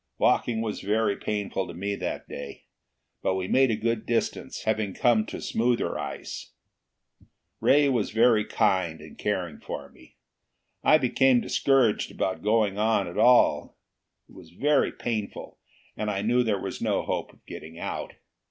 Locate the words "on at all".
12.79-13.77